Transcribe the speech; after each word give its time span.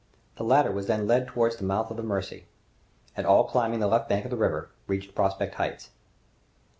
The 0.37 0.43
latter 0.43 0.71
was 0.71 0.87
then 0.87 1.05
led 1.05 1.27
towards 1.27 1.57
the 1.57 1.63
mouth 1.63 1.91
of 1.91 1.97
the 1.97 2.01
Mercy, 2.01 2.47
and 3.15 3.23
all 3.27 3.43
climbing 3.43 3.81
the 3.81 3.87
left 3.87 4.09
bank 4.09 4.25
of 4.25 4.31
the 4.31 4.35
river, 4.35 4.71
reached 4.87 5.13
Prospect 5.13 5.53
Heights. 5.53 5.91